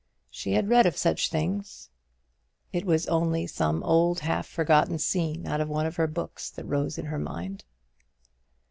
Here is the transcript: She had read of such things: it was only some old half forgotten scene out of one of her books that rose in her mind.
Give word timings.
She 0.31 0.53
had 0.53 0.67
read 0.67 0.87
of 0.87 0.97
such 0.97 1.29
things: 1.29 1.91
it 2.73 2.87
was 2.87 3.05
only 3.05 3.45
some 3.45 3.83
old 3.83 4.21
half 4.21 4.47
forgotten 4.47 4.97
scene 4.97 5.45
out 5.45 5.61
of 5.61 5.69
one 5.69 5.85
of 5.85 5.97
her 5.97 6.07
books 6.07 6.49
that 6.49 6.65
rose 6.65 6.97
in 6.97 7.05
her 7.05 7.19
mind. 7.19 7.65